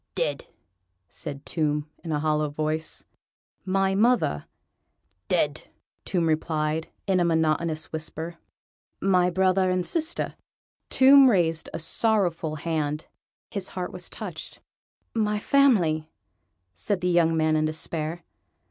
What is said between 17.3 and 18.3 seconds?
man in despair.